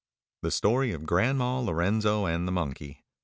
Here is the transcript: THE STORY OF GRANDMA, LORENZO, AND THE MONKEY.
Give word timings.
THE 0.41 0.49
STORY 0.49 0.93
OF 0.93 1.05
GRANDMA, 1.05 1.61
LORENZO, 1.63 2.25
AND 2.25 2.47
THE 2.47 2.51
MONKEY. 2.51 3.03